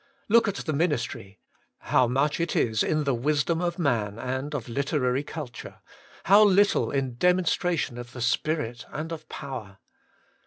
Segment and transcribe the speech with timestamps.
[0.29, 1.37] Look at the ministry—
[1.91, 5.79] how much it is in the wisdom of man and of literary culture—
[6.23, 9.77] how little in demonstration of the Spirit and of power.